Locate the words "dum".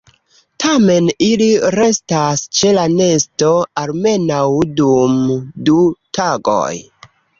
4.81-5.15